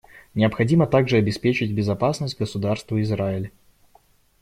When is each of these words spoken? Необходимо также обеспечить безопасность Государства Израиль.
Необходимо 0.33 0.87
также 0.87 1.17
обеспечить 1.17 1.75
безопасность 1.75 2.39
Государства 2.39 2.99
Израиль. 3.03 3.51